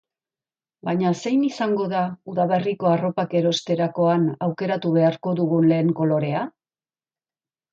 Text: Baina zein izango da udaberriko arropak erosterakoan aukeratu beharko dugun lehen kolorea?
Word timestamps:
Baina 0.87 1.09
zein 1.23 1.43
izango 1.47 1.85
da 1.91 1.99
udaberriko 2.33 2.89
arropak 2.93 3.37
erosterakoan 3.41 4.25
aukeratu 4.47 4.95
beharko 4.99 5.35
dugun 5.43 5.69
lehen 5.75 5.93
kolorea? 6.01 6.43